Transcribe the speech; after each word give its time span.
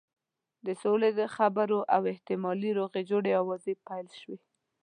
د 0.65 0.67
سولې 0.83 1.09
د 1.19 1.21
خبرو 1.35 1.79
او 1.95 2.01
احتمالي 2.13 2.71
روغې 2.79 3.01
جوړې 3.09 3.31
آوازې 3.41 3.73
پیل 3.87 4.07
شوې. 4.21 4.37